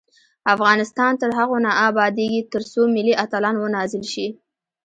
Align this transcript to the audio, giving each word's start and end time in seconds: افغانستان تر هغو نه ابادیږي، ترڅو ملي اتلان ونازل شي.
افغانستان 0.53 1.11
تر 1.21 1.29
هغو 1.39 1.57
نه 1.65 1.71
ابادیږي، 1.87 2.41
ترڅو 2.53 2.81
ملي 2.95 3.13
اتلان 3.23 3.55
ونازل 3.59 4.03
شي. 4.13 4.27